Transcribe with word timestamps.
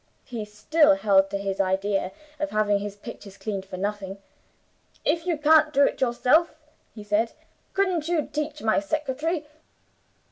He 0.25 0.43
still 0.45 0.95
held 0.95 1.29
to 1.29 1.37
his 1.37 1.61
idea 1.61 2.11
of 2.39 2.49
having 2.49 2.79
his 2.79 2.95
pictures 2.95 3.37
cleaned 3.37 3.67
for 3.67 3.77
nothing. 3.77 4.17
'If 5.05 5.27
you 5.27 5.37
can't 5.37 5.71
do 5.71 5.83
it 5.85 6.01
yourself,' 6.01 6.55
he 6.95 7.03
said, 7.03 7.33
'couldn't 7.75 8.07
you 8.07 8.25
teach 8.25 8.63
my 8.63 8.79
secretary? 8.79 9.45